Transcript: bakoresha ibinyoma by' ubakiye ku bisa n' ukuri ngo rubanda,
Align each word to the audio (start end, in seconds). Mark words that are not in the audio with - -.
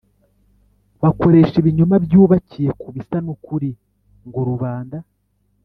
bakoresha 1.01 1.55
ibinyoma 1.57 1.95
by' 2.05 2.17
ubakiye 2.21 2.69
ku 2.81 2.87
bisa 2.95 3.17
n' 3.25 3.31
ukuri 3.35 3.69
ngo 4.27 4.39
rubanda, 4.49 4.97